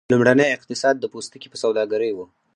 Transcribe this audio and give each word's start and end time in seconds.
لومړنی 0.11 0.47
اقتصاد 0.55 0.95
د 0.99 1.05
پوستکي 1.13 1.47
په 1.51 1.57
سوداګرۍ 1.63 2.11
و. 2.13 2.19